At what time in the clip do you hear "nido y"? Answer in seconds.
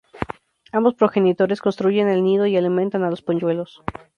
2.23-2.57